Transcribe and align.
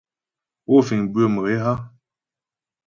Pó 0.65 0.75
fíŋ 0.87 1.01
bʉə̌ 1.13 1.25
mhě 1.33 1.53
a? 1.71 1.73